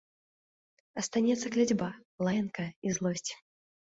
[1.01, 1.89] Астанецца кляцьба,
[2.29, 3.31] лаянка і злосць.